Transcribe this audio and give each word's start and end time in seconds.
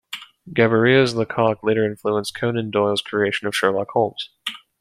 Gaboriau's 0.51 1.13
Lecoq 1.13 1.63
later 1.63 1.85
influenced 1.85 2.33
Conan 2.33 2.71
Doyle's 2.71 3.03
creation 3.03 3.45
of 3.47 3.53
Sherlock 3.55 3.89
Holmes. 3.91 4.31